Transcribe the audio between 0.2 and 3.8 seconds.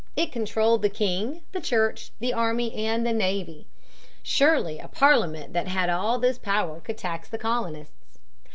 controlled the king, the church, the army, and the navy.